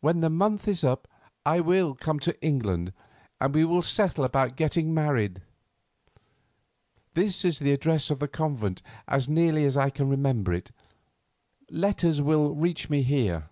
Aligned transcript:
When 0.00 0.20
the 0.20 0.28
month 0.28 0.68
is 0.68 0.84
up 0.84 1.08
I 1.46 1.60
will 1.60 1.94
come 1.94 2.20
to 2.20 2.38
England, 2.44 2.92
and 3.40 3.54
we 3.54 3.64
will 3.64 3.80
settle 3.80 4.22
about 4.24 4.56
getting 4.58 4.92
married. 4.92 5.40
This 7.14 7.46
is 7.46 7.58
the 7.58 7.72
address 7.72 8.10
of 8.10 8.18
the 8.18 8.28
convent 8.28 8.82
as 9.06 9.26
nearly 9.26 9.64
as 9.64 9.74
I 9.74 9.88
can 9.88 10.10
remember 10.10 10.52
it. 10.52 10.70
Letters 11.70 12.20
will 12.20 12.54
reach 12.54 12.90
me 12.90 13.02
there." 13.02 13.48